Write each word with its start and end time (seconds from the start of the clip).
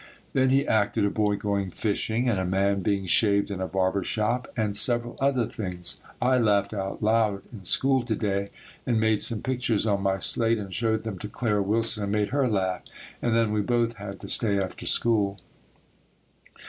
Then 0.33 0.49
he 0.49 0.65
acted 0.67 1.05
a 1.05 1.11
boy 1.11 1.35
going 1.35 1.69
fishing 1.69 2.27
and 2.27 2.39
a 2.39 2.43
man 2.43 2.79
being 2.81 3.05
shaved 3.05 3.51
in 3.51 3.61
a 3.61 3.67
barber 3.67 4.03
shop 4.03 4.51
and 4.57 4.75
several 4.75 5.15
other 5.21 5.45
things. 5.45 6.01
I 6.19 6.39
laughed 6.39 6.73
out 6.73 7.03
loud 7.03 7.43
in 7.53 7.63
school 7.65 8.01
to 8.05 8.15
day 8.15 8.49
and 8.87 8.99
made 8.99 9.21
some 9.21 9.43
pictures 9.43 9.85
on 9.85 10.01
my 10.01 10.17
slate 10.17 10.57
and 10.57 10.73
showed 10.73 11.03
them 11.03 11.19
to 11.19 11.27
Clara 11.27 11.61
Willson 11.61 12.01
and 12.01 12.11
made 12.11 12.29
her 12.29 12.47
laugh, 12.47 12.81
and 13.21 13.35
then 13.35 13.51
we 13.51 13.61
both 13.61 13.97
had 13.97 14.19
to 14.21 14.27
stay 14.27 14.57
after 14.57 14.87
school. 14.87 15.39